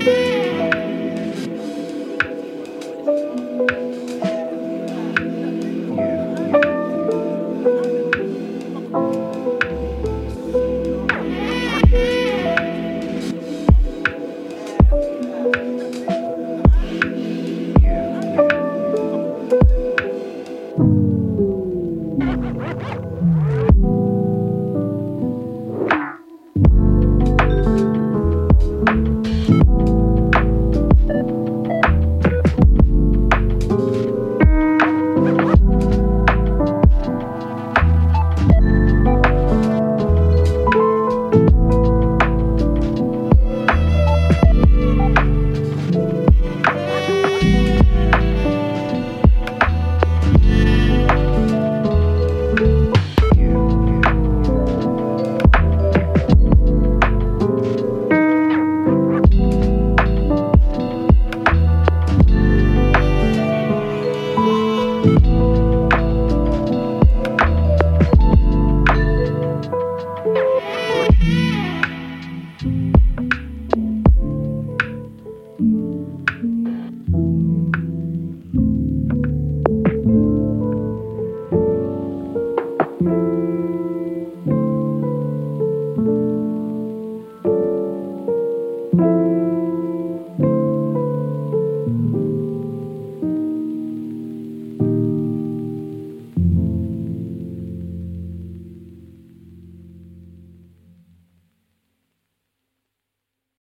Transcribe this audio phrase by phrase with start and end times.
[0.00, 0.47] Thank